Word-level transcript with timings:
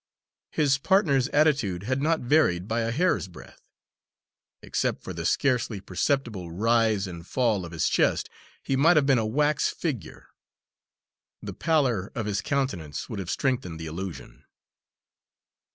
His 0.49 0.79
partner's 0.79 1.27
attitude 1.27 1.83
had 1.83 2.01
not 2.01 2.21
varied 2.21 2.67
by 2.67 2.79
a 2.81 2.89
hair's 2.89 3.27
breadth; 3.27 3.61
except 4.63 5.03
for 5.03 5.13
the 5.13 5.27
scarcely 5.27 5.79
perceptible 5.79 6.49
rise 6.51 7.05
and 7.05 7.23
fall 7.27 7.65
of 7.65 7.71
his 7.71 7.87
chest 7.87 8.27
he 8.63 8.75
might 8.75 8.97
have 8.97 9.05
been 9.05 9.19
a 9.19 9.27
wax 9.27 9.69
figure. 9.69 10.29
The 11.43 11.53
pallor 11.53 12.11
of 12.15 12.25
his 12.25 12.41
countenance 12.41 13.09
would 13.09 13.19
have 13.19 13.29
strengthened 13.29 13.79
the 13.79 13.85
illusion. 13.85 14.45